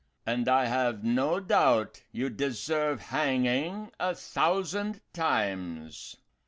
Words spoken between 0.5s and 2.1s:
have no doubt